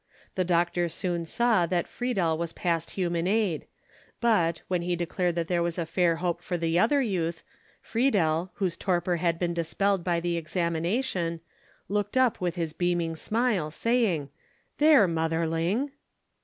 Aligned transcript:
The 0.33 0.43
doctor 0.43 0.89
soon 0.89 1.25
saw 1.25 1.67
that 1.67 1.87
Friedel 1.87 2.35
was 2.35 2.53
past 2.53 2.89
human 2.97 3.27
aid; 3.27 3.67
but, 4.19 4.63
when 4.67 4.81
he 4.81 4.95
declared 4.95 5.35
that 5.35 5.47
there 5.47 5.61
was 5.61 5.75
fair 5.77 6.15
hope 6.15 6.41
for 6.41 6.57
the 6.57 6.79
other 6.79 7.03
youth, 7.03 7.43
Friedel, 7.83 8.49
whose 8.55 8.75
torpor 8.75 9.17
had 9.17 9.37
been 9.37 9.53
dispelled 9.53 10.03
by 10.03 10.19
the 10.19 10.37
examination, 10.37 11.39
looked 11.87 12.17
up 12.17 12.41
with 12.41 12.55
his 12.55 12.73
beaming 12.73 13.15
smile, 13.15 13.69
saying, 13.69 14.29
"There, 14.79 15.07
motherling." 15.07 15.91